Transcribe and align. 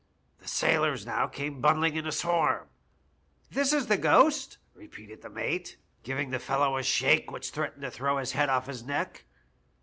"The 0.41 0.47
sailors 0.47 1.05
now 1.05 1.27
came 1.27 1.61
bundling 1.61 1.93
in 1.93 1.99
in 1.99 2.07
a 2.07 2.11
swarm. 2.11 2.69
"* 3.27 3.51
This 3.51 3.71
is 3.71 3.85
the 3.85 3.99
ghost,' 3.99 4.57
repeated 4.73 5.21
the 5.21 5.29
mate, 5.29 5.77
giving 6.01 6.31
the 6.31 6.39
fellow 6.39 6.75
a 6.77 6.81
shake 6.81 7.29
which 7.29 7.51
threatened 7.51 7.83
to 7.83 7.91
throw 7.91 8.17
his 8.17 8.31
head 8.31 8.49
off 8.49 8.65
his 8.65 8.81
neck. 8.81 9.25